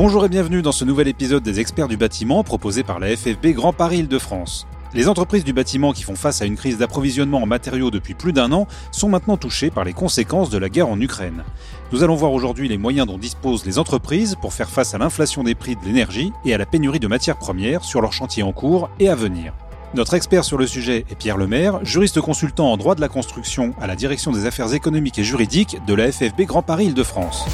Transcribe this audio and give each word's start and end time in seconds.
Bonjour 0.00 0.24
et 0.24 0.28
bienvenue 0.28 0.62
dans 0.62 0.70
ce 0.70 0.84
nouvel 0.84 1.08
épisode 1.08 1.42
des 1.42 1.58
experts 1.58 1.88
du 1.88 1.96
bâtiment 1.96 2.44
proposé 2.44 2.84
par 2.84 3.00
la 3.00 3.16
FFB 3.16 3.48
Grand 3.48 3.72
Paris 3.72 3.98
Île-de-France. 3.98 4.68
Les 4.94 5.08
entreprises 5.08 5.42
du 5.42 5.52
bâtiment 5.52 5.92
qui 5.92 6.04
font 6.04 6.14
face 6.14 6.40
à 6.40 6.44
une 6.44 6.54
crise 6.54 6.78
d'approvisionnement 6.78 7.42
en 7.42 7.46
matériaux 7.46 7.90
depuis 7.90 8.14
plus 8.14 8.32
d'un 8.32 8.52
an 8.52 8.68
sont 8.92 9.08
maintenant 9.08 9.36
touchées 9.36 9.70
par 9.70 9.82
les 9.82 9.94
conséquences 9.94 10.50
de 10.50 10.58
la 10.58 10.68
guerre 10.68 10.88
en 10.88 11.00
Ukraine. 11.00 11.42
Nous 11.90 12.04
allons 12.04 12.14
voir 12.14 12.30
aujourd'hui 12.30 12.68
les 12.68 12.78
moyens 12.78 13.08
dont 13.08 13.18
disposent 13.18 13.66
les 13.66 13.80
entreprises 13.80 14.36
pour 14.40 14.52
faire 14.52 14.70
face 14.70 14.94
à 14.94 14.98
l'inflation 14.98 15.42
des 15.42 15.56
prix 15.56 15.74
de 15.74 15.84
l'énergie 15.84 16.32
et 16.44 16.54
à 16.54 16.58
la 16.58 16.66
pénurie 16.66 17.00
de 17.00 17.08
matières 17.08 17.36
premières 17.36 17.82
sur 17.82 18.00
leurs 18.00 18.12
chantiers 18.12 18.44
en 18.44 18.52
cours 18.52 18.90
et 19.00 19.08
à 19.08 19.16
venir. 19.16 19.52
Notre 19.94 20.14
expert 20.14 20.44
sur 20.44 20.58
le 20.58 20.68
sujet 20.68 21.06
est 21.10 21.16
Pierre 21.16 21.38
Lemaire, 21.38 21.84
juriste 21.84 22.20
consultant 22.20 22.70
en 22.70 22.76
droit 22.76 22.94
de 22.94 23.00
la 23.00 23.08
construction 23.08 23.74
à 23.80 23.88
la 23.88 23.96
direction 23.96 24.30
des 24.30 24.46
affaires 24.46 24.72
économiques 24.72 25.18
et 25.18 25.24
juridiques 25.24 25.78
de 25.88 25.94
la 25.94 26.12
FFB 26.12 26.42
Grand 26.42 26.62
Paris 26.62 26.86
Île-de-France. 26.86 27.46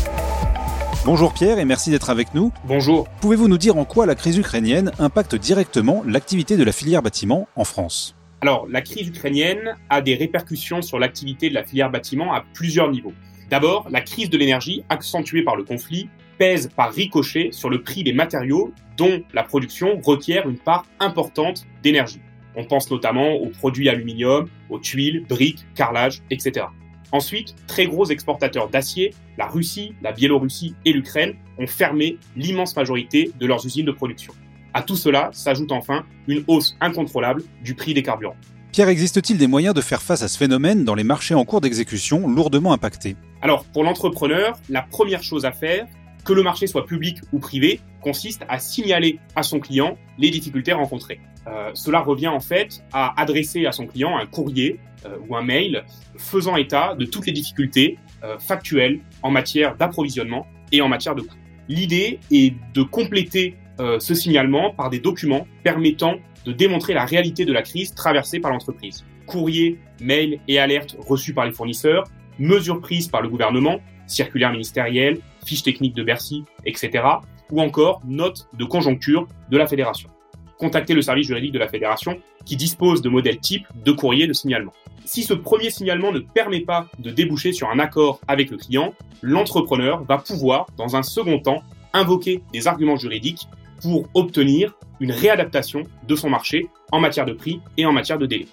Bonjour 1.07 1.35
Pierre 1.35 1.59
et 1.59 1.67
merci 1.67 1.91
d'être 1.91 2.09
avec 2.09 2.33
nous. 2.33 2.51
Bonjour. 2.65 3.07
Pouvez-vous 3.21 3.47
nous 3.47 3.59
dire 3.59 3.77
en 3.77 3.85
quoi 3.85 4.07
la 4.07 4.15
crise 4.15 4.39
ukrainienne 4.39 4.91
impacte 4.99 5.35
directement 5.35 6.03
l'activité 6.07 6.57
de 6.57 6.65
la 6.65 6.73
filière 6.73 7.03
bâtiment 7.03 7.47
en 7.57 7.65
France? 7.65 8.17
Alors, 8.41 8.67
la 8.71 8.81
crise 8.81 9.09
ukrainienne 9.09 9.77
a 9.91 10.01
des 10.01 10.15
répercussions 10.15 10.81
sur 10.81 10.99
l'activité 10.99 11.51
de 11.51 11.55
la 11.55 11.63
filière 11.63 11.91
bâtiment 11.91 12.33
à 12.33 12.43
plusieurs 12.55 12.91
niveaux. 12.91 13.13
D'abord, 13.51 13.87
la 13.91 14.01
crise 14.01 14.31
de 14.31 14.39
l'énergie, 14.39 14.83
accentuée 14.89 15.43
par 15.43 15.57
le 15.57 15.65
conflit, 15.65 16.09
pèse 16.39 16.71
par 16.75 16.91
ricochet 16.91 17.51
sur 17.53 17.69
le 17.69 17.83
prix 17.83 18.03
des 18.03 18.15
matériaux 18.15 18.73
dont 18.97 19.23
la 19.35 19.43
production 19.43 20.01
requiert 20.03 20.49
une 20.49 20.59
part 20.59 20.87
importante 21.01 21.67
d'énergie. 21.83 22.23
On 22.57 22.65
pense 22.65 22.91
notamment 22.91 23.35
aux 23.35 23.51
produits 23.51 23.91
aluminium, 23.91 24.49
aux 24.71 24.79
tuiles, 24.79 25.27
briques, 25.29 25.67
carrelage, 25.75 26.23
etc. 26.31 26.65
Ensuite, 27.13 27.55
très 27.67 27.87
gros 27.87 28.07
exportateurs 28.07 28.69
d'acier, 28.69 29.15
la 29.39 29.47
Russie, 29.47 29.95
la 30.03 30.13
Biélorussie 30.13 30.75
et 30.85 30.93
l'Ukraine 30.93 31.35
ont 31.59 31.67
fermé 31.67 32.19
l'immense 32.37 32.75
majorité 32.77 33.31
de 33.39 33.47
leurs 33.47 33.65
usines 33.65 33.87
de 33.87 33.93
production. 33.93 34.33
À 34.73 34.83
tout 34.83 34.97
cela 34.97 35.31
s'ajoute 35.33 35.71
enfin 35.71 36.05
une 36.27 36.43
hausse 36.49 36.77
incontrôlable 36.81 37.43
du 37.63 37.75
prix 37.75 37.95
des 37.95 38.03
carburants. 38.03 38.37
Pierre, 38.73 38.89
existe-t-il 38.89 39.39
des 39.39 39.47
moyens 39.47 39.73
de 39.73 39.81
faire 39.81 40.03
face 40.03 40.23
à 40.23 40.29
ce 40.29 40.37
phénomène 40.37 40.85
dans 40.85 40.97
les 40.97 41.05
marchés 41.05 41.35
en 41.35 41.45
cours 41.45 41.61
d'exécution 41.61 42.27
lourdement 42.27 42.73
impactés? 42.73 43.15
Alors, 43.41 43.65
pour 43.67 43.85
l'entrepreneur, 43.85 44.59
la 44.69 44.83
première 44.83 45.23
chose 45.23 45.45
à 45.45 45.53
faire, 45.53 45.87
que 46.25 46.33
le 46.33 46.43
marché 46.43 46.67
soit 46.67 46.87
public 46.87 47.19
ou 47.33 47.39
privé, 47.39 47.81
consiste 48.01 48.45
à 48.49 48.59
signaler 48.59 49.19
à 49.37 49.43
son 49.43 49.61
client 49.61 49.99
les 50.19 50.31
difficultés 50.31 50.73
rencontrées. 50.73 51.21
Euh, 51.47 51.71
cela 51.75 52.01
revient 52.01 52.29
en 52.29 52.41
fait 52.41 52.83
à 52.93 53.21
adresser 53.21 53.67
à 53.67 53.73
son 53.73 53.87
client 53.87 54.17
un 54.17 54.27
courrier 54.27 54.81
euh, 55.05 55.17
ou 55.29 55.37
un 55.37 55.43
mail 55.43 55.85
faisant 56.17 56.57
état 56.57 56.95
de 56.95 57.05
toutes 57.05 57.27
les 57.27 57.33
difficultés 57.33 57.99
euh, 58.23 58.39
factuelles 58.39 59.01
en 59.23 59.31
matière 59.31 59.77
d'approvisionnement 59.77 60.47
et 60.73 60.81
en 60.81 60.89
matière 60.89 61.15
de 61.15 61.23
coût. 61.23 61.37
L'idée 61.69 62.21
est 62.31 62.55
de 62.75 62.83
compléter 62.83 63.57
ce 63.99 64.15
signalement 64.15 64.71
par 64.71 64.89
des 64.89 65.01
documents 65.01 65.49
permettant 65.65 66.15
de 66.45 66.53
démontrer 66.53 66.95
la 66.95 67.05
réalité 67.05 67.45
de 67.45 67.53
la 67.53 67.63
crise 67.63 67.93
traversée 67.93 68.39
par 68.39 68.53
l'entreprise. 68.53 69.05
Courrier, 69.27 69.81
mail 70.01 70.39
et 70.47 70.61
alertes 70.61 70.97
reçus 71.01 71.35
par 71.35 71.45
les 71.45 71.51
fournisseurs, 71.51 72.05
mesures 72.39 72.81
prises 72.81 73.09
par 73.09 73.23
le 73.23 73.29
gouvernement, 73.29 73.81
circulaires 74.07 74.53
ministérielles, 74.53 75.21
fiches 75.45 75.63
techniques 75.63 75.95
de 75.95 76.03
Bercy, 76.03 76.45
etc. 76.65 77.05
ou 77.51 77.61
encore 77.61 78.01
notes 78.07 78.49
de 78.55 78.65
conjoncture 78.65 79.27
de 79.51 79.57
la 79.57 79.67
fédération 79.67 80.11
contacter 80.59 80.95
le 80.95 81.03
service 81.03 81.27
juridique 81.27 81.53
de 81.53 81.59
la 81.59 81.69
fédération 81.69 82.19
qui 82.45 82.57
dispose 82.57 83.03
de 83.03 83.09
modèles 83.09 83.39
types 83.39 83.67
de 83.85 83.93
courrier 83.93 84.27
de 84.27 84.33
signalement. 84.33 84.73
Si 85.05 85.23
ce 85.23 85.35
premier 85.35 85.71
signalement 85.71 86.13
ne 86.13 86.21
permet 86.21 86.61
pas 86.61 86.87
de 86.99 87.11
déboucher 87.11 87.53
sur 87.53 87.69
un 87.69 87.79
accord 87.79 88.21
avec 88.29 88.51
le 88.51 88.57
client, 88.57 88.95
l'entrepreneur 89.23 90.05
va 90.05 90.19
pouvoir, 90.19 90.67
dans 90.77 90.97
un 90.97 91.03
second 91.03 91.39
temps, 91.39 91.63
invoquer 91.93 92.43
des 92.53 92.67
arguments 92.67 92.97
juridiques 92.97 93.47
pour 93.83 94.09
obtenir 94.15 94.75
une 95.01 95.13
réadaptation 95.13 95.83
de 96.07 96.17
son 96.17 96.31
marché 96.31 96.69
en 96.91 97.01
matière 97.01 97.27
de 97.27 97.33
prix 97.33 97.61
et 97.77 97.85
en 97.85 97.93
matière 97.93 98.19
de 98.19 98.27
délai. 98.27 98.47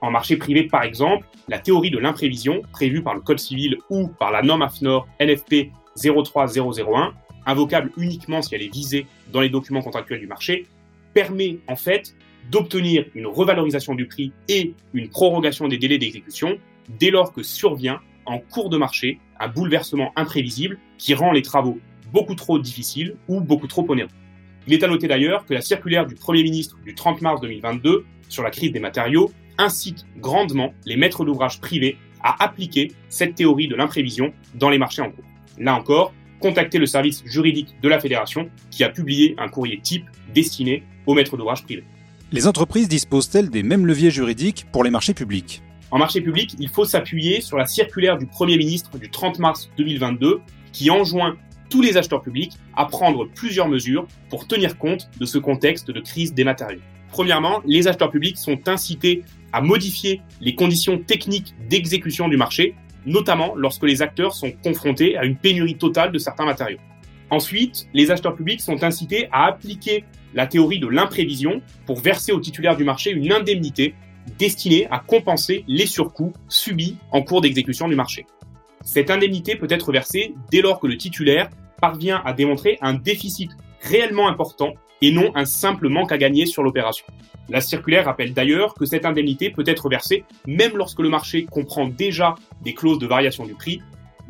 En 0.00 0.10
marché 0.10 0.36
privé, 0.36 0.64
par 0.64 0.82
exemple, 0.82 1.26
la 1.48 1.58
théorie 1.58 1.90
de 1.90 1.98
l'imprévision, 1.98 2.62
prévue 2.72 3.02
par 3.02 3.14
le 3.14 3.20
Code 3.20 3.38
civil 3.38 3.78
ou 3.90 4.08
par 4.08 4.30
la 4.30 4.42
norme 4.42 4.62
AFNOR 4.62 5.08
NFP 5.20 5.70
03001, 5.96 7.14
invocable 7.46 7.90
uniquement 7.96 8.42
si 8.42 8.54
elle 8.54 8.62
est 8.62 8.72
visée 8.72 9.06
dans 9.32 9.40
les 9.40 9.48
documents 9.48 9.82
contractuels 9.82 10.20
du 10.20 10.26
marché, 10.26 10.66
permet 11.14 11.58
en 11.66 11.76
fait 11.76 12.14
d'obtenir 12.50 13.04
une 13.14 13.26
revalorisation 13.26 13.94
du 13.94 14.06
prix 14.06 14.32
et 14.48 14.74
une 14.94 15.08
prorogation 15.08 15.68
des 15.68 15.78
délais 15.78 15.98
d'exécution 15.98 16.58
dès 16.98 17.10
lors 17.10 17.32
que 17.32 17.42
survient 17.42 18.00
en 18.24 18.38
cours 18.38 18.70
de 18.70 18.78
marché 18.78 19.18
un 19.40 19.48
bouleversement 19.48 20.12
imprévisible 20.16 20.78
qui 20.98 21.14
rend 21.14 21.32
les 21.32 21.42
travaux 21.42 21.78
beaucoup 22.12 22.34
trop 22.34 22.58
difficiles 22.58 23.16
ou 23.26 23.40
beaucoup 23.40 23.66
trop 23.66 23.84
onéreux. 23.88 24.10
Il 24.66 24.74
est 24.74 24.82
à 24.82 24.88
noter 24.88 25.08
d'ailleurs 25.08 25.44
que 25.46 25.54
la 25.54 25.60
circulaire 25.60 26.06
du 26.06 26.14
Premier 26.14 26.42
ministre 26.42 26.76
du 26.84 26.94
30 26.94 27.22
mars 27.22 27.40
2022 27.40 28.04
sur 28.28 28.42
la 28.42 28.50
crise 28.50 28.72
des 28.72 28.80
matériaux 28.80 29.30
incite 29.58 30.06
grandement 30.18 30.72
les 30.86 30.96
maîtres 30.96 31.24
d'ouvrage 31.24 31.60
privés 31.60 31.98
à 32.22 32.42
appliquer 32.42 32.92
cette 33.08 33.34
théorie 33.34 33.68
de 33.68 33.76
l'imprévision 33.76 34.32
dans 34.54 34.70
les 34.70 34.78
marchés 34.78 35.02
en 35.02 35.10
cours. 35.10 35.24
Là 35.58 35.74
encore, 35.74 36.12
contactez 36.40 36.78
le 36.78 36.86
service 36.86 37.22
juridique 37.26 37.74
de 37.82 37.88
la 37.88 38.00
fédération 38.00 38.48
qui 38.70 38.84
a 38.84 38.88
publié 38.88 39.34
un 39.38 39.48
courrier 39.48 39.80
type 39.82 40.06
destiné 40.34 40.84
aux 41.06 41.14
maîtres 41.14 41.36
d'ouvrage 41.36 41.64
privés. 41.64 41.84
Les 42.30 42.46
entreprises 42.46 42.88
disposent-elles 42.88 43.50
des 43.50 43.62
mêmes 43.62 43.86
leviers 43.86 44.10
juridiques 44.10 44.66
pour 44.70 44.84
les 44.84 44.90
marchés 44.90 45.14
publics? 45.14 45.62
En 45.90 45.98
marché 45.98 46.20
public, 46.20 46.54
il 46.58 46.68
faut 46.68 46.84
s'appuyer 46.84 47.40
sur 47.40 47.56
la 47.56 47.66
circulaire 47.66 48.18
du 48.18 48.26
Premier 48.26 48.58
ministre 48.58 48.98
du 48.98 49.10
30 49.10 49.38
mars 49.38 49.70
2022 49.78 50.40
qui 50.72 50.90
enjoint 50.90 51.36
tous 51.70 51.80
les 51.80 51.96
acheteurs 51.96 52.22
publics 52.22 52.52
à 52.76 52.84
prendre 52.84 53.26
plusieurs 53.34 53.68
mesures 53.68 54.06
pour 54.28 54.46
tenir 54.46 54.76
compte 54.76 55.08
de 55.18 55.24
ce 55.24 55.38
contexte 55.38 55.90
de 55.90 56.00
crise 56.00 56.34
des 56.34 56.44
matériaux. 56.44 56.80
Premièrement, 57.10 57.62
les 57.64 57.88
acheteurs 57.88 58.10
publics 58.10 58.36
sont 58.36 58.68
incités 58.68 59.22
à 59.52 59.60
modifier 59.60 60.20
les 60.40 60.54
conditions 60.54 60.98
techniques 60.98 61.54
d'exécution 61.68 62.28
du 62.28 62.36
marché 62.36 62.74
notamment 63.06 63.54
lorsque 63.56 63.84
les 63.84 64.02
acteurs 64.02 64.34
sont 64.34 64.52
confrontés 64.62 65.16
à 65.16 65.24
une 65.24 65.36
pénurie 65.36 65.76
totale 65.76 66.12
de 66.12 66.18
certains 66.18 66.44
matériaux. 66.44 66.78
Ensuite, 67.30 67.86
les 67.92 68.10
acheteurs 68.10 68.34
publics 68.34 68.60
sont 68.60 68.82
incités 68.84 69.28
à 69.32 69.46
appliquer 69.46 70.04
la 70.34 70.46
théorie 70.46 70.78
de 70.78 70.86
l'imprévision 70.86 71.62
pour 71.86 72.00
verser 72.00 72.32
aux 72.32 72.40
titulaires 72.40 72.76
du 72.76 72.84
marché 72.84 73.10
une 73.10 73.32
indemnité 73.32 73.94
destinée 74.38 74.86
à 74.90 74.98
compenser 74.98 75.64
les 75.68 75.86
surcoûts 75.86 76.32
subis 76.48 76.96
en 77.12 77.22
cours 77.22 77.40
d'exécution 77.40 77.88
du 77.88 77.96
marché. 77.96 78.26
Cette 78.84 79.10
indemnité 79.10 79.56
peut 79.56 79.66
être 79.70 79.92
versée 79.92 80.34
dès 80.50 80.60
lors 80.60 80.80
que 80.80 80.86
le 80.86 80.96
titulaire 80.96 81.50
parvient 81.80 82.22
à 82.24 82.32
démontrer 82.32 82.78
un 82.80 82.94
déficit 82.94 83.50
réellement 83.82 84.28
important 84.28 84.72
et 85.02 85.12
non 85.12 85.30
un 85.34 85.44
simple 85.44 85.88
manque 85.88 86.12
à 86.12 86.18
gagner 86.18 86.46
sur 86.46 86.62
l'opération. 86.62 87.06
La 87.48 87.60
circulaire 87.60 88.04
rappelle 88.04 88.34
d'ailleurs 88.34 88.74
que 88.74 88.84
cette 88.84 89.06
indemnité 89.06 89.50
peut 89.50 89.64
être 89.66 89.88
versée 89.88 90.24
même 90.46 90.76
lorsque 90.76 91.00
le 91.00 91.08
marché 91.08 91.44
comprend 91.44 91.86
déjà 91.88 92.34
des 92.62 92.74
clauses 92.74 92.98
de 92.98 93.06
variation 93.06 93.46
du 93.46 93.54
prix, 93.54 93.80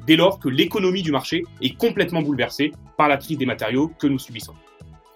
dès 0.06 0.16
lors 0.16 0.38
que 0.38 0.48
l'économie 0.48 1.02
du 1.02 1.10
marché 1.10 1.42
est 1.60 1.76
complètement 1.76 2.22
bouleversée 2.22 2.72
par 2.96 3.08
la 3.08 3.16
crise 3.16 3.38
des 3.38 3.46
matériaux 3.46 3.90
que 3.98 4.06
nous 4.06 4.18
subissons. 4.18 4.54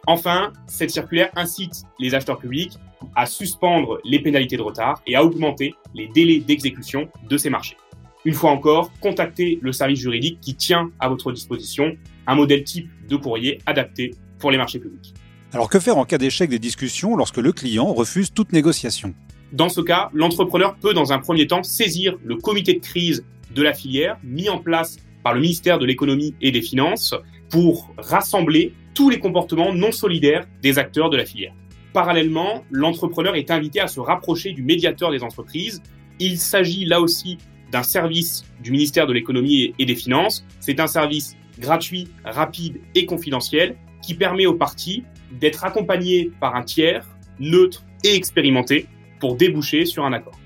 Enfin, 0.06 0.52
cette 0.66 0.90
circulaire 0.90 1.30
incite 1.36 1.84
les 2.00 2.14
acheteurs 2.14 2.38
publics 2.38 2.72
à 3.14 3.26
suspendre 3.26 4.00
les 4.04 4.20
pénalités 4.20 4.56
de 4.56 4.62
retard 4.62 5.00
et 5.06 5.14
à 5.14 5.24
augmenter 5.24 5.74
les 5.94 6.08
délais 6.08 6.40
d'exécution 6.40 7.08
de 7.28 7.36
ces 7.36 7.50
marchés. 7.50 7.76
Une 8.24 8.34
fois 8.34 8.50
encore, 8.50 8.90
contactez 9.00 9.58
le 9.62 9.72
service 9.72 10.00
juridique 10.00 10.40
qui 10.40 10.54
tient 10.54 10.90
à 10.98 11.08
votre 11.08 11.32
disposition 11.32 11.96
un 12.26 12.34
modèle 12.34 12.64
type 12.64 12.88
de 13.08 13.16
courrier 13.16 13.58
adapté 13.66 14.12
pour 14.38 14.50
les 14.50 14.58
marchés 14.58 14.78
publics. 14.78 15.14
Alors 15.54 15.68
que 15.68 15.78
faire 15.78 15.98
en 15.98 16.06
cas 16.06 16.16
d'échec 16.16 16.48
des 16.48 16.58
discussions 16.58 17.14
lorsque 17.14 17.36
le 17.36 17.52
client 17.52 17.92
refuse 17.92 18.32
toute 18.32 18.54
négociation? 18.54 19.12
Dans 19.52 19.68
ce 19.68 19.82
cas, 19.82 20.08
l'entrepreneur 20.14 20.76
peut 20.76 20.94
dans 20.94 21.12
un 21.12 21.18
premier 21.18 21.46
temps 21.46 21.62
saisir 21.62 22.16
le 22.24 22.36
comité 22.36 22.72
de 22.72 22.78
crise 22.78 23.22
de 23.54 23.62
la 23.62 23.74
filière 23.74 24.16
mis 24.24 24.48
en 24.48 24.56
place 24.56 24.96
par 25.22 25.34
le 25.34 25.40
ministère 25.40 25.78
de 25.78 25.84
l'économie 25.84 26.34
et 26.40 26.52
des 26.52 26.62
finances 26.62 27.14
pour 27.50 27.94
rassembler 27.98 28.72
tous 28.94 29.10
les 29.10 29.18
comportements 29.18 29.74
non 29.74 29.92
solidaires 29.92 30.46
des 30.62 30.78
acteurs 30.78 31.10
de 31.10 31.18
la 31.18 31.26
filière. 31.26 31.52
Parallèlement, 31.92 32.64
l'entrepreneur 32.70 33.36
est 33.36 33.50
invité 33.50 33.80
à 33.80 33.88
se 33.88 34.00
rapprocher 34.00 34.54
du 34.54 34.62
médiateur 34.62 35.10
des 35.10 35.22
entreprises. 35.22 35.82
Il 36.18 36.38
s'agit 36.38 36.86
là 36.86 37.02
aussi 37.02 37.36
d'un 37.70 37.82
service 37.82 38.44
du 38.62 38.70
ministère 38.70 39.06
de 39.06 39.12
l'économie 39.12 39.74
et 39.78 39.84
des 39.84 39.96
finances. 39.96 40.46
C'est 40.60 40.80
un 40.80 40.86
service 40.86 41.36
gratuit, 41.58 42.08
rapide 42.24 42.80
et 42.94 43.04
confidentiel 43.04 43.76
qui 44.00 44.14
permet 44.14 44.46
aux 44.46 44.54
parties 44.54 45.04
d'être 45.40 45.64
accompagné 45.64 46.30
par 46.40 46.54
un 46.56 46.62
tiers 46.62 47.06
neutre 47.38 47.84
et 48.04 48.14
expérimenté 48.14 48.86
pour 49.20 49.36
déboucher 49.36 49.84
sur 49.86 50.04
un 50.04 50.12
accord. 50.12 50.38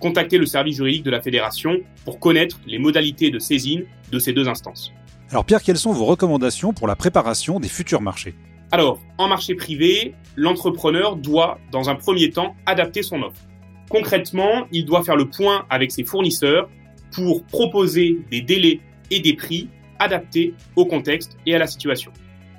Contactez 0.00 0.38
le 0.38 0.46
service 0.46 0.76
juridique 0.76 1.02
de 1.02 1.10
la 1.10 1.20
fédération 1.20 1.78
pour 2.04 2.20
connaître 2.20 2.60
les 2.66 2.78
modalités 2.78 3.30
de 3.30 3.38
saisine 3.38 3.84
de 4.12 4.18
ces 4.18 4.32
deux 4.32 4.48
instances. 4.48 4.92
Alors 5.30 5.44
Pierre, 5.44 5.62
quelles 5.62 5.78
sont 5.78 5.92
vos 5.92 6.04
recommandations 6.04 6.72
pour 6.72 6.86
la 6.86 6.96
préparation 6.96 7.60
des 7.60 7.68
futurs 7.68 8.00
marchés? 8.00 8.34
Alors, 8.70 9.00
en 9.16 9.28
marché 9.28 9.54
privé, 9.54 10.14
l'entrepreneur 10.36 11.16
doit, 11.16 11.58
dans 11.72 11.88
un 11.88 11.94
premier 11.94 12.30
temps, 12.30 12.54
adapter 12.66 13.02
son 13.02 13.22
offre. 13.22 13.40
Concrètement, 13.88 14.66
il 14.72 14.84
doit 14.84 15.02
faire 15.02 15.16
le 15.16 15.28
point 15.28 15.64
avec 15.70 15.90
ses 15.90 16.04
fournisseurs 16.04 16.68
pour 17.12 17.44
proposer 17.44 18.18
des 18.30 18.42
délais 18.42 18.80
et 19.10 19.20
des 19.20 19.32
prix 19.32 19.68
adaptés 19.98 20.54
au 20.76 20.84
contexte 20.84 21.38
et 21.46 21.54
à 21.54 21.58
la 21.58 21.66
situation. 21.66 22.12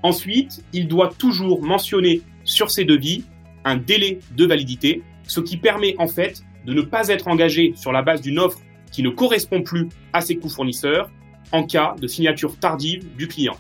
Ensuite, 0.04 0.64
il 0.74 0.88
doit 0.88 1.12
toujours 1.18 1.62
mentionner 1.62 2.22
sur 2.44 2.72
ses 2.72 2.86
devis 2.86 3.24
un 3.66 3.78
délai 3.78 4.20
de 4.36 4.46
validité, 4.46 5.04
ce 5.24 5.40
qui 5.42 5.58
permet 5.58 5.96
en 6.00 6.08
fait 6.08 6.44
de 6.66 6.74
ne 6.74 6.82
pas 6.82 7.10
être 7.10 7.28
engagé 7.28 7.74
sur 7.76 7.92
la 7.92 8.02
base 8.02 8.22
d'une 8.22 8.40
offre 8.40 8.60
qui 8.92 9.04
ne 9.04 9.10
correspond 9.10 9.62
plus 9.62 9.90
à 10.14 10.22
ses 10.22 10.38
coûts 10.38 10.50
fournisseurs 10.50 11.10
en 11.52 11.64
cas 11.64 11.96
de 12.00 12.08
signature 12.08 12.58
tardive 12.58 13.06
du 13.16 13.28
client. 13.28 13.58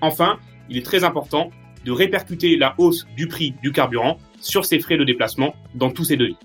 Enfin, 0.00 0.38
il 0.68 0.76
est 0.76 0.84
très 0.84 1.04
important 1.04 1.50
de 1.84 1.92
répercuter 1.92 2.56
la 2.56 2.74
hausse 2.78 3.06
du 3.16 3.28
prix 3.28 3.54
du 3.62 3.72
carburant 3.72 4.18
sur 4.40 4.64
ses 4.64 4.78
frais 4.78 4.96
de 4.96 5.04
déplacement 5.04 5.54
dans 5.74 5.90
tous 5.90 6.04
ses 6.04 6.16
devis. 6.16 6.36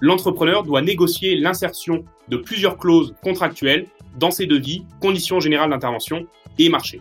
L'entrepreneur 0.00 0.62
doit 0.62 0.82
négocier 0.82 1.36
l'insertion 1.36 2.04
de 2.28 2.36
plusieurs 2.36 2.76
clauses 2.76 3.14
contractuelles 3.22 3.86
dans 4.18 4.30
ses 4.30 4.46
devis, 4.46 4.84
conditions 5.00 5.40
générales 5.40 5.70
d'intervention 5.70 6.26
et 6.58 6.68
marché. 6.68 7.00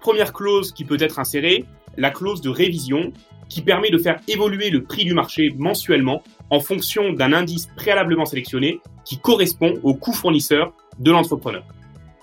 Première 0.00 0.32
clause 0.32 0.72
qui 0.72 0.84
peut 0.84 0.96
être 1.00 1.18
insérée, 1.18 1.64
la 1.96 2.10
clause 2.10 2.40
de 2.40 2.48
révision 2.48 3.12
qui 3.48 3.60
permet 3.60 3.90
de 3.90 3.98
faire 3.98 4.20
évoluer 4.28 4.70
le 4.70 4.82
prix 4.82 5.04
du 5.04 5.12
marché 5.12 5.52
mensuellement 5.58 6.22
en 6.48 6.60
fonction 6.60 7.12
d'un 7.12 7.32
indice 7.32 7.68
préalablement 7.76 8.24
sélectionné 8.24 8.80
qui 9.04 9.18
correspond 9.18 9.78
au 9.82 9.94
coût 9.94 10.12
fournisseur 10.12 10.72
de 10.98 11.10
l'entrepreneur. 11.10 11.64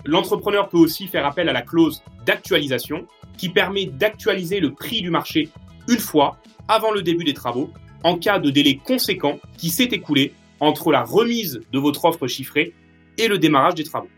L'entrepreneur 0.04 0.68
peut 0.68 0.78
aussi 0.78 1.06
faire 1.06 1.26
appel 1.26 1.48
à 1.48 1.52
la 1.52 1.62
clause 1.62 2.02
d'actualisation 2.26 3.06
qui 3.36 3.48
permet 3.50 3.86
d'actualiser 3.86 4.58
le 4.58 4.72
prix 4.72 5.02
du 5.02 5.10
marché 5.10 5.48
une 5.88 5.98
fois 5.98 6.38
avant 6.66 6.90
le 6.90 7.02
début 7.02 7.24
des 7.24 7.34
travaux 7.34 7.70
en 8.04 8.16
cas 8.16 8.38
de 8.38 8.50
délai 8.50 8.76
conséquent 8.76 9.38
qui 9.56 9.70
s'est 9.70 9.84
écoulé 9.84 10.32
entre 10.60 10.90
la 10.90 11.02
remise 11.02 11.60
de 11.72 11.78
votre 11.78 12.04
offre 12.04 12.26
chiffrée 12.26 12.74
et 13.18 13.28
le 13.28 13.38
démarrage 13.38 13.74
des 13.74 13.84
travaux. 13.84 14.08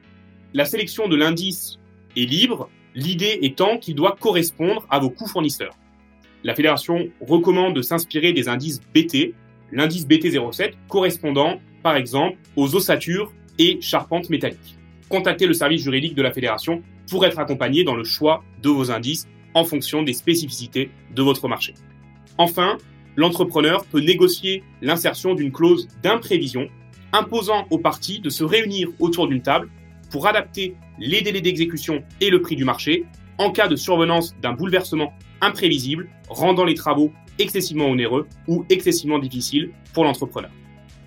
La 0.54 0.64
sélection 0.64 1.08
de 1.08 1.16
l'indice 1.16 1.78
est 2.16 2.24
libre, 2.24 2.68
l'idée 2.94 3.38
étant 3.42 3.78
qu'il 3.78 3.94
doit 3.94 4.16
correspondre 4.19 4.87
à 4.90 4.98
vos 4.98 5.10
coûts 5.10 5.28
fournisseurs. 5.28 5.76
La 6.42 6.54
fédération 6.54 7.08
recommande 7.20 7.75
de 7.75 7.82
s'inspirer 7.82 8.32
des 8.32 8.48
indices 8.48 8.81
BT, 8.94 9.34
l'indice 9.72 10.06
BT07 10.06 10.72
correspondant 10.88 11.60
par 11.82 11.96
exemple 11.96 12.38
aux 12.56 12.75
ossatures 12.75 13.32
et 13.58 13.78
charpentes 13.81 14.31
métalliques. 14.31 14.78
Contactez 15.08 15.46
le 15.46 15.54
service 15.54 15.82
juridique 15.82 16.14
de 16.14 16.22
la 16.22 16.32
fédération 16.32 16.82
pour 17.08 17.25
être 17.26 17.38
accompagné 17.38 17.84
dans 17.84 17.96
le 17.96 18.04
choix 18.04 18.42
de 18.62 18.69
vos 18.69 18.90
indices 18.90 19.28
en 19.54 19.64
fonction 19.64 20.02
des 20.02 20.12
spécificités 20.12 20.90
de 21.14 21.22
votre 21.22 21.48
marché. 21.48 21.75
Enfin, 22.38 22.78
l'entrepreneur 23.16 23.84
peut 23.84 24.00
négocier 24.00 24.62
l'insertion 24.81 25.34
d'une 25.34 25.52
clause 25.52 25.88
d'imprévision 26.02 26.69
imposant 27.12 27.66
aux 27.70 27.78
parties 27.78 28.20
de 28.20 28.31
se 28.31 28.44
réunir 28.44 28.88
autour 29.00 29.26
d'une 29.26 29.42
table 29.42 29.69
pour 30.10 30.26
adapter 30.26 30.76
les 31.00 31.23
délais 31.23 31.41
d'exécution 31.41 32.05
et 32.20 32.31
le 32.31 32.41
prix 32.41 32.55
du 32.55 32.64
marché 32.64 33.05
en 33.38 33.50
cas 33.50 33.69
de 33.69 33.76
survenance 33.76 34.37
d'un 34.41 34.52
bouleversement 34.52 35.14
imprévisible 35.41 36.08
rendant 36.29 36.64
les 36.64 36.75
travaux 36.75 37.11
excessivement 37.38 37.87
onéreux 37.87 38.29
ou 38.47 38.64
excessivement 38.69 39.19
difficiles 39.19 39.70
pour 39.94 40.05
l'entrepreneur. 40.05 40.50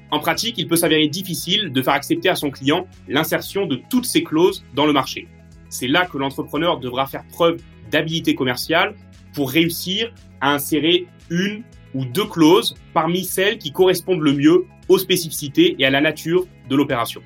En 0.10 0.20
pratique, 0.20 0.58
il 0.58 0.68
peut 0.68 0.76
s'avérer 0.76 1.08
difficile 1.08 1.72
de 1.72 1.82
faire 1.82 1.94
accepter 1.94 2.30
à 2.30 2.36
son 2.36 2.52
client 2.52 2.88
l'insertion 3.08 3.66
de 3.66 3.80
toutes 3.90 4.06
ces 4.06 4.24
clauses 4.24 4.64
dans 4.76 4.86
le 4.86 4.94
marché. 4.94 5.28
C'est 5.70 5.88
là 5.88 6.06
que 6.06 6.18
l'entrepreneur 6.18 6.80
devra 6.80 7.06
faire 7.08 7.26
preuve 7.28 7.58
d'habilité 7.90 8.36
commerciale 8.36 8.96
pour 9.34 9.50
réussir 9.50 10.14
à 10.42 10.54
insérer 10.54 11.08
une 11.30 11.64
ou 11.94 12.06
deux 12.06 12.26
clauses 12.26 12.76
parmi 12.94 13.24
celles 13.24 13.58
qui 13.58 13.72
correspondent 13.72 14.22
le 14.22 14.34
mieux 14.34 14.66
aux 14.90 14.98
spécificités 14.98 15.76
et 15.80 15.86
à 15.86 15.90
la 15.90 16.02
nature 16.02 16.46
de 16.70 16.76
l'opération. 16.76 17.22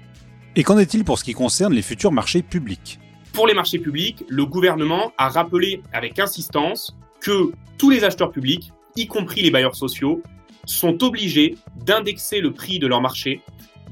Et 0.60 0.64
qu'en 0.64 0.80
est-il 0.80 1.04
pour 1.04 1.20
ce 1.20 1.24
qui 1.24 1.34
concerne 1.34 1.72
les 1.72 1.84
futurs 1.84 2.12
marchés 2.12 2.42
publics? 2.42 3.00
Pour 3.32 3.46
les 3.46 3.54
marchés 3.54 3.78
publics, 3.78 4.24
le 4.28 4.44
gouvernement 4.44 5.12
a 5.20 5.30
rappelé 5.30 5.84
avec 5.94 6.18
insistance 6.18 6.98
que 7.22 7.52
tous 7.78 7.92
les 7.92 8.04
acheteurs 8.04 8.32
publics, 8.32 8.72
y 8.96 9.06
compris 9.06 9.44
les 9.44 9.52
bailleurs 9.52 9.76
sociaux, 9.76 10.24
sont 10.66 11.04
obligés 11.04 11.58
d'indexer 11.86 12.42
le 12.42 12.54
prix 12.54 12.80
de 12.80 12.88
leur 12.88 13.02
marché 13.02 13.42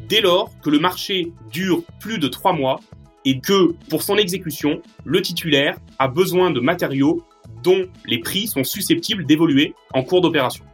dès 0.09 0.21
lors 0.21 0.49
que 0.63 0.71
le 0.71 0.79
marché 0.79 1.31
dure 1.51 1.83
plus 1.99 2.17
de 2.17 2.27
trois 2.27 2.53
mois 2.53 2.79
et 3.25 3.39
que 3.39 3.73
pour 3.87 4.01
son 4.01 4.17
exécution, 4.17 4.81
le 5.03 5.21
titulaire 5.21 5.77
a 5.99 6.07
besoin 6.07 6.49
de 6.49 6.59
matériaux 6.59 7.23
dont 7.61 7.85
les 8.05 8.17
prix 8.17 8.47
sont 8.47 8.63
susceptibles 8.63 9.27
d'évoluer 9.27 9.75
en 9.93 10.01
cours 10.01 10.21
d'opération. 10.21 10.65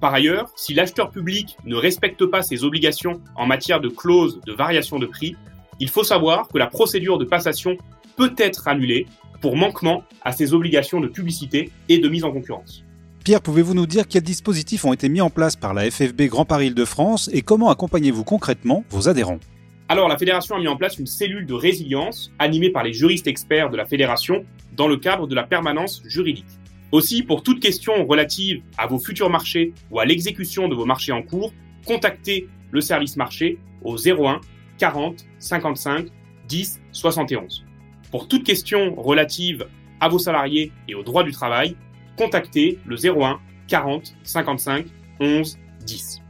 Par 0.00 0.12
ailleurs, 0.12 0.50
si 0.56 0.74
l'acheteur 0.74 1.10
public 1.10 1.56
ne 1.64 1.74
respecte 1.74 2.26
pas 2.26 2.42
ses 2.42 2.64
obligations 2.64 3.20
en 3.34 3.46
matière 3.46 3.80
de 3.80 3.88
clause 3.88 4.40
de 4.46 4.52
variation 4.52 4.98
de 4.98 5.06
prix, 5.06 5.36
il 5.80 5.88
faut 5.88 6.04
savoir 6.04 6.48
que 6.48 6.58
la 6.58 6.66
procédure 6.66 7.18
de 7.18 7.24
passation 7.24 7.76
peut 8.16 8.34
être 8.36 8.68
annulée 8.68 9.06
pour 9.40 9.56
manquement 9.56 10.04
à 10.22 10.32
ses 10.32 10.54
obligations 10.54 11.00
de 11.00 11.08
publicité 11.08 11.70
et 11.88 11.98
de 11.98 12.08
mise 12.08 12.24
en 12.24 12.32
concurrence. 12.32 12.84
Pierre, 13.24 13.42
pouvez-vous 13.42 13.74
nous 13.74 13.86
dire 13.86 14.06
quels 14.06 14.22
dispositifs 14.22 14.84
ont 14.84 14.92
été 14.92 15.08
mis 15.08 15.20
en 15.20 15.30
place 15.30 15.56
par 15.56 15.74
la 15.74 15.90
FFB 15.90 16.22
Grand 16.28 16.44
Paris 16.44 16.68
Île-de-France 16.68 17.28
et 17.32 17.42
comment 17.42 17.70
accompagnez-vous 17.70 18.24
concrètement 18.24 18.84
vos 18.90 19.08
adhérents? 19.08 19.40
Alors, 19.88 20.08
la 20.08 20.18
fédération 20.18 20.56
a 20.56 20.58
mis 20.58 20.68
en 20.68 20.76
place 20.76 20.98
une 20.98 21.06
cellule 21.06 21.46
de 21.46 21.54
résilience 21.54 22.32
animée 22.38 22.70
par 22.70 22.82
les 22.82 22.92
juristes 22.92 23.26
experts 23.26 23.70
de 23.70 23.76
la 23.76 23.86
fédération 23.86 24.44
dans 24.76 24.88
le 24.88 24.96
cadre 24.96 25.26
de 25.26 25.34
la 25.34 25.44
permanence 25.44 26.02
juridique. 26.06 26.46
Aussi, 26.92 27.22
pour 27.22 27.42
toute 27.42 27.60
question 27.60 28.06
relative 28.06 28.62
à 28.78 28.86
vos 28.86 28.98
futurs 28.98 29.28
marchés 29.28 29.72
ou 29.90 29.98
à 29.98 30.04
l'exécution 30.04 30.68
de 30.68 30.74
vos 30.74 30.84
marchés 30.84 31.12
en 31.12 31.22
cours, 31.22 31.52
contactez 31.84 32.48
le 32.70 32.80
service 32.80 33.16
marché 33.16 33.58
au 33.82 33.96
01 33.96 34.40
40 34.78 35.24
55 35.38 36.06
10 36.48 36.80
71. 36.92 37.64
Pour 38.10 38.28
toute 38.28 38.44
question 38.44 38.94
relative 38.94 39.66
à 40.00 40.08
vos 40.08 40.18
salariés 40.18 40.72
et 40.88 40.94
au 40.94 41.02
droit 41.02 41.24
du 41.24 41.32
travail, 41.32 41.76
contactez 42.16 42.78
le 42.86 42.96
01 42.96 43.40
40 43.66 44.14
55 44.22 44.86
11 45.20 45.58
10. 45.84 46.22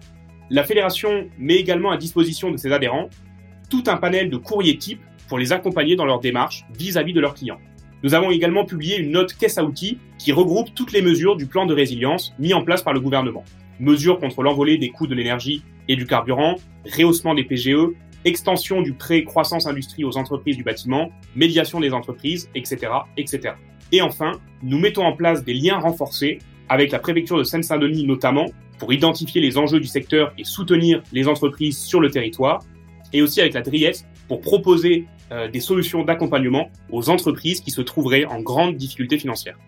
La 0.48 0.64
fédération 0.64 1.28
met 1.38 1.56
également 1.56 1.90
à 1.90 1.96
disposition 1.96 2.50
de 2.50 2.56
ses 2.56 2.72
adhérents 2.72 3.10
tout 3.68 3.84
un 3.88 3.96
panel 3.96 4.30
de 4.30 4.36
courriers 4.36 4.78
types 4.78 5.02
pour 5.28 5.38
les 5.38 5.52
accompagner 5.52 5.96
dans 5.96 6.04
leur 6.06 6.20
démarche 6.20 6.64
vis-à-vis 6.78 7.12
de 7.12 7.20
leurs 7.20 7.34
clients. 7.34 7.60
Nous 8.02 8.14
avons 8.14 8.30
également 8.30 8.64
publié 8.64 8.98
une 8.98 9.10
note 9.10 9.32
caisse 9.34 9.58
à 9.58 9.64
outils 9.64 9.98
qui 10.18 10.32
regroupe 10.32 10.74
toutes 10.74 10.92
les 10.92 11.02
mesures 11.02 11.36
du 11.36 11.46
plan 11.46 11.66
de 11.66 11.74
résilience 11.74 12.34
mis 12.38 12.52
en 12.52 12.62
place 12.62 12.82
par 12.82 12.92
le 12.92 13.00
gouvernement. 13.00 13.44
Mesures 13.80 14.18
contre 14.18 14.42
l'envolée 14.42 14.78
des 14.78 14.90
coûts 14.90 15.06
de 15.06 15.14
l'énergie 15.14 15.62
et 15.88 15.96
du 15.96 16.06
carburant, 16.06 16.56
rehaussement 16.84 17.34
des 17.34 17.44
PGE, 17.44 17.94
extension 18.24 18.82
du 18.82 18.92
prêt 18.92 19.24
croissance 19.24 19.66
industrie 19.66 20.04
aux 20.04 20.16
entreprises 20.16 20.56
du 20.56 20.64
bâtiment, 20.64 21.10
médiation 21.34 21.80
des 21.80 21.92
entreprises, 21.92 22.50
etc., 22.54 22.92
etc. 23.16 23.54
Et 23.92 24.02
enfin, 24.02 24.32
nous 24.62 24.78
mettons 24.78 25.04
en 25.04 25.12
place 25.12 25.44
des 25.44 25.54
liens 25.54 25.78
renforcés 25.78 26.38
avec 26.68 26.90
la 26.90 26.98
préfecture 26.98 27.38
de 27.38 27.44
Seine-Saint-Denis 27.44 28.04
notamment 28.04 28.46
pour 28.78 28.92
identifier 28.92 29.40
les 29.40 29.56
enjeux 29.56 29.80
du 29.80 29.86
secteur 29.86 30.34
et 30.36 30.44
soutenir 30.44 31.02
les 31.12 31.28
entreprises 31.28 31.78
sur 31.78 32.00
le 32.00 32.10
territoire, 32.10 32.62
et 33.12 33.22
aussi 33.22 33.40
avec 33.40 33.54
la 33.54 33.62
DRIES 33.62 34.04
pour 34.28 34.40
proposer 34.40 35.06
euh, 35.32 35.48
des 35.48 35.60
solutions 35.60 36.04
d'accompagnement 36.04 36.70
aux 36.90 37.10
entreprises 37.10 37.60
qui 37.60 37.70
se 37.70 37.80
trouveraient 37.80 38.24
en 38.24 38.40
grande 38.40 38.76
difficulté 38.76 39.18
financière. 39.18 39.58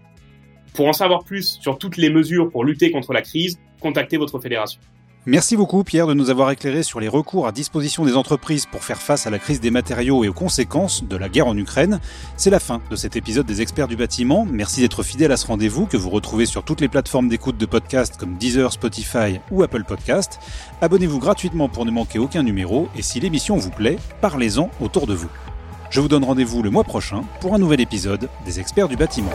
Pour 0.75 0.87
en 0.87 0.93
savoir 0.93 1.25
plus 1.25 1.59
sur 1.61 1.79
toutes 1.79 1.97
les 1.97 2.11
mesures 2.11 2.50
pour 2.50 2.65
lutter 2.65 2.91
contre 2.91 3.12
la 3.12 3.23
crise, 3.23 3.59
contactez 3.81 4.17
votre 4.17 4.38
fédération. 4.38 4.81
Merci 5.26 5.56
beaucoup 5.56 5.84
Pierre 5.84 6.06
de 6.06 6.14
nous 6.14 6.30
avoir 6.30 6.50
éclairé 6.50 6.82
sur 6.82 7.00
les 7.00 7.08
recours 7.08 7.46
à 7.46 7.52
disposition 7.52 8.06
des 8.06 8.16
entreprises 8.16 8.64
pour 8.64 8.82
faire 8.82 9.02
face 9.02 9.26
à 9.26 9.30
la 9.30 9.38
crise 9.38 9.60
des 9.60 9.70
matériaux 9.70 10.25
et 10.25 10.28
aux 10.28 10.32
conséquences 10.32 11.04
de 11.04 11.16
la 11.16 11.28
guerre 11.28 11.48
en 11.48 11.56
Ukraine. 11.56 12.00
C'est 12.37 12.48
la 12.50 12.60
fin 12.60 12.80
de 12.90 12.96
cet 12.96 13.14
épisode 13.14 13.44
des 13.44 13.60
experts 13.60 13.88
du 13.88 13.96
bâtiment. 13.96 14.46
Merci 14.50 14.80
d'être 14.80 15.02
fidèle 15.02 15.32
à 15.32 15.37
ce 15.37 15.46
rendez-vous 15.46 15.84
que 15.87 15.98
vous 15.98 16.08
retrouvez 16.08 16.46
sur 16.46 16.64
toutes 16.64 16.80
les 16.80 16.88
plateformes 16.88 17.28
d'écoute 17.28 17.58
de 17.58 17.66
podcasts 17.66 18.16
comme 18.16 18.37
Deezer, 18.37 18.72
Spotify 18.72 19.40
ou 19.50 19.62
Apple 19.62 19.84
Podcast. 19.84 20.38
Abonnez-vous 20.80 21.18
gratuitement 21.18 21.68
pour 21.68 21.84
ne 21.84 21.90
manquer 21.90 22.18
aucun 22.18 22.42
numéro 22.42 22.88
et 22.96 23.02
si 23.02 23.20
l'émission 23.20 23.56
vous 23.56 23.70
plaît, 23.70 23.98
parlez-en 24.22 24.70
autour 24.80 25.06
de 25.06 25.14
vous. 25.14 25.28
Je 25.90 26.00
vous 26.00 26.08
donne 26.08 26.25
rendez-vous 26.25 26.62
le 26.62 26.70
mois 26.70 26.84
prochain 26.84 27.22
pour 27.40 27.54
un 27.54 27.58
nouvel 27.58 27.80
épisode 27.80 28.30
des 28.46 28.60
experts 28.60 28.88
du 28.88 28.96
bâtiment. 28.96 29.32